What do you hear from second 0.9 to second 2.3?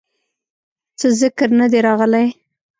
څۀ ذکر نۀ دے راغلے